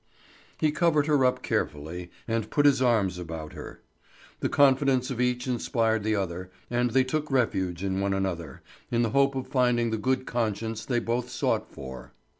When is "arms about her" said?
2.81-3.81